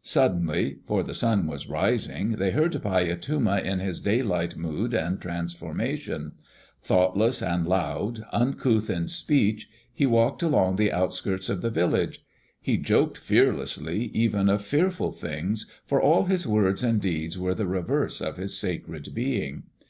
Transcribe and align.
Suddenly, 0.00 0.78
for 0.86 1.02
the 1.02 1.12
sun 1.12 1.46
was 1.46 1.68
rising, 1.68 2.30
they 2.38 2.50
heard 2.52 2.72
Paiyatuma 2.72 3.60
in 3.62 3.78
his 3.80 4.00
daylight 4.00 4.56
mood 4.56 4.94
and 4.94 5.20
transformation. 5.20 6.32
Thoughtless 6.82 7.42
and 7.42 7.66
loud, 7.66 8.24
uncouth 8.32 8.88
in 8.88 9.06
speech, 9.08 9.68
he 9.92 10.06
walked 10.06 10.42
along 10.42 10.76
the 10.76 10.90
outskirts 10.90 11.50
of 11.50 11.60
the 11.60 11.68
village. 11.68 12.24
He 12.58 12.78
joked 12.78 13.18
fearlessly 13.18 14.04
even 14.14 14.48
of 14.48 14.64
fearful 14.64 15.12
things, 15.12 15.70
for 15.84 16.00
all 16.00 16.24
his 16.24 16.46
words 16.46 16.82
and 16.82 16.98
deeds 16.98 17.38
were 17.38 17.54
the 17.54 17.66
reverse 17.66 18.22
of 18.22 18.38
his 18.38 18.58
sacred 18.58 19.12
being. 19.14 19.64